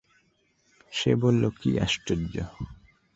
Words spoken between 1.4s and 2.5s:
কি আশ্চর্য!